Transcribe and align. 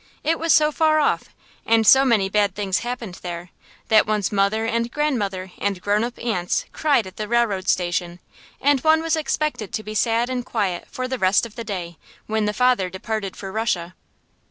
It 0.23 0.39
was 0.39 0.51
so 0.51 0.71
far 0.71 0.99
off, 0.99 1.25
and 1.63 1.85
so 1.85 2.03
many 2.03 2.27
bad 2.27 2.55
things 2.55 2.79
happened 2.79 3.19
there, 3.21 3.51
that 3.89 4.07
one's 4.07 4.31
mother 4.31 4.65
and 4.65 4.89
grandmother 4.91 5.51
and 5.59 5.79
grown 5.79 6.03
up 6.03 6.17
aunts 6.17 6.65
cried 6.73 7.05
at 7.05 7.17
the 7.17 7.27
railroad 7.27 7.67
station, 7.67 8.17
and 8.59 8.79
one 8.81 9.03
was 9.03 9.15
expected 9.15 9.71
to 9.73 9.83
be 9.83 9.93
sad 9.93 10.27
and 10.27 10.43
quiet 10.43 10.87
for 10.89 11.07
the 11.07 11.19
rest 11.19 11.45
of 11.45 11.53
the 11.53 11.63
day, 11.63 11.97
when 12.25 12.45
the 12.45 12.51
father 12.51 12.89
departed 12.89 13.35
for 13.35 13.51
Russia. 13.51 13.93